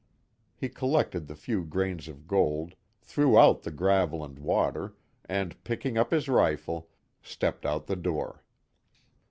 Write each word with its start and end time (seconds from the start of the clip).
He 0.55 0.67
collected 0.67 1.27
the 1.27 1.35
few 1.35 1.63
grains 1.63 2.07
of 2.07 2.25
gold, 2.25 2.73
threw 3.03 3.37
out 3.37 3.61
the 3.61 3.69
gravel 3.69 4.23
and 4.25 4.39
water, 4.39 4.95
and 5.25 5.63
picking 5.63 5.95
up 5.95 6.09
his 6.09 6.27
rifle, 6.27 6.89
stepped 7.21 7.67
out 7.67 7.85
the 7.85 7.95
door. 7.95 8.43